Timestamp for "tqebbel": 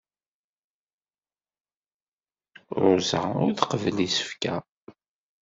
3.53-3.97